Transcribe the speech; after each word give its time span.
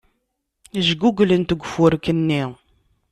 Jguglent 0.87 1.49
deg 1.51 1.61
ufarku-nni. 1.65 2.43